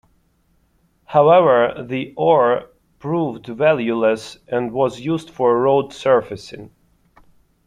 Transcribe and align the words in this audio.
However, 1.05 1.85
the 1.87 2.15
ore 2.17 2.71
proved 2.97 3.45
valueless 3.45 4.39
and 4.47 4.71
was 4.71 4.99
used 5.01 5.29
for 5.29 5.61
road 5.61 5.93
surfacing. 5.93 6.71